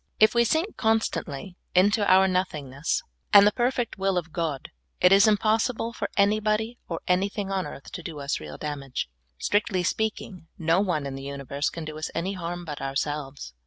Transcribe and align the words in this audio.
If 0.19 0.33
we 0.33 0.43
sink 0.45 0.77
constantly 0.77 1.57
into 1.75 2.03
our 2.11 2.27
nothingness 2.27 3.03
and 3.31 3.45
the 3.45 3.51
128 3.51 3.53
SOUI. 3.53 3.53
FOOD. 3.53 3.55
perfect 3.55 3.97
will 3.99 4.17
of 4.17 4.33
God, 4.33 4.71
it 4.99 5.11
is 5.11 5.27
impossible 5.27 5.93
for 5.93 6.09
anybody 6.17 6.79
or 6.89 7.01
any 7.07 7.29
thing 7.29 7.51
on 7.51 7.67
earth 7.67 7.91
to 7.91 8.01
do 8.01 8.19
us 8.19 8.41
a 8.41 8.43
real 8.43 8.57
damage. 8.57 9.09
Strictly 9.37 9.83
speak 9.83 10.19
ing, 10.19 10.47
no 10.57 10.79
one 10.79 11.05
in 11.05 11.13
the 11.13 11.21
universe 11.21 11.69
can 11.69 11.85
do 11.85 11.99
us 11.99 12.09
any 12.15 12.33
harm 12.33 12.65
but 12.65 12.81
ourselves. 12.81 13.53